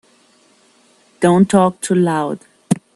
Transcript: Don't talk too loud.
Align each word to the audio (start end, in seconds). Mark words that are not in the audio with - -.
Don't 1.19 1.47
talk 1.47 1.79
too 1.79 1.93
loud. 1.93 2.39